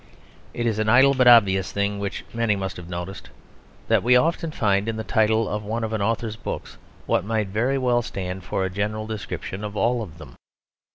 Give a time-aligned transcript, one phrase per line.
[0.55, 3.29] It is an idle but obvious thing, which many must have noticed,
[3.87, 7.49] that we often find in the title of one of an author's books what might
[7.49, 10.37] very well stand for a general description of all of them.